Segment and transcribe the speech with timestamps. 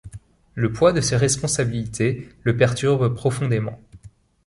[0.55, 3.79] Le poids de ses responsabilités le perturbe profondément.